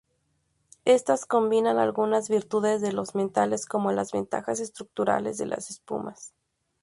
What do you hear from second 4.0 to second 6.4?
ventajas estructurales de las espumas.